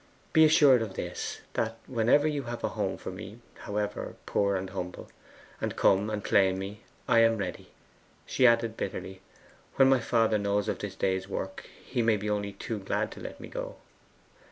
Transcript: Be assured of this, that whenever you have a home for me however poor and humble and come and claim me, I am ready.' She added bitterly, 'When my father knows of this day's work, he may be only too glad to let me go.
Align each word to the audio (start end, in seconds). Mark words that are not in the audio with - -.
Be 0.33 0.43
assured 0.43 0.81
of 0.81 0.95
this, 0.95 1.41
that 1.53 1.77
whenever 1.85 2.27
you 2.27 2.41
have 2.45 2.63
a 2.63 2.69
home 2.69 2.97
for 2.97 3.11
me 3.11 3.37
however 3.53 4.15
poor 4.25 4.55
and 4.55 4.71
humble 4.71 5.09
and 5.61 5.75
come 5.75 6.09
and 6.09 6.23
claim 6.23 6.57
me, 6.57 6.81
I 7.07 7.19
am 7.19 7.37
ready.' 7.37 7.69
She 8.25 8.47
added 8.47 8.75
bitterly, 8.75 9.21
'When 9.75 9.89
my 9.89 9.99
father 9.99 10.39
knows 10.39 10.67
of 10.67 10.79
this 10.79 10.95
day's 10.95 11.27
work, 11.27 11.67
he 11.85 12.01
may 12.01 12.17
be 12.17 12.31
only 12.31 12.53
too 12.53 12.79
glad 12.79 13.11
to 13.11 13.19
let 13.19 13.39
me 13.39 13.47
go. 13.47 13.75